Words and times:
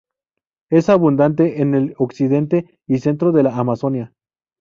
Es 0.71 0.89
abundante 0.89 1.61
en 1.61 1.75
el 1.75 1.93
occidente 1.95 2.65
y 2.87 2.97
centro 2.97 3.31
de 3.31 3.43
la 3.43 3.55
Amazonia. 3.55 4.13